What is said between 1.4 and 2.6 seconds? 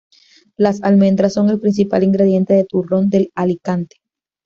el principal ingrediente